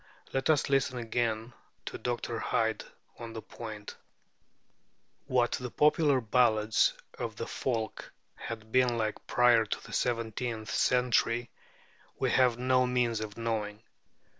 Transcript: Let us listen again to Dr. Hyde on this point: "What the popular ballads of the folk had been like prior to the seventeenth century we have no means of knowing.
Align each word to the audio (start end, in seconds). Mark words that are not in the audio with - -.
Let 0.33 0.49
us 0.49 0.67
listen 0.67 0.97
again 0.97 1.53
to 1.85 1.99
Dr. 1.99 2.39
Hyde 2.39 2.83
on 3.19 3.33
this 3.33 3.43
point: 3.47 3.95
"What 5.27 5.51
the 5.51 5.69
popular 5.69 6.19
ballads 6.19 6.93
of 7.19 7.35
the 7.35 7.45
folk 7.45 8.11
had 8.33 8.71
been 8.71 8.97
like 8.97 9.27
prior 9.27 9.63
to 9.63 9.83
the 9.83 9.93
seventeenth 9.93 10.71
century 10.71 11.51
we 12.17 12.31
have 12.31 12.57
no 12.57 12.87
means 12.87 13.19
of 13.19 13.37
knowing. 13.37 13.83